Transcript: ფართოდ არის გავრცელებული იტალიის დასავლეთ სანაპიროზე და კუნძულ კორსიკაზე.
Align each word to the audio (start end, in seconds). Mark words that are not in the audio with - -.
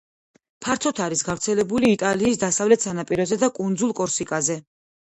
ფართოდ 0.65 1.01
არის 1.07 1.21
გავრცელებული 1.27 1.93
იტალიის 1.99 2.43
დასავლეთ 2.47 2.87
სანაპიროზე 2.89 3.43
და 3.45 3.55
კუნძულ 3.61 3.97
კორსიკაზე. 4.03 4.61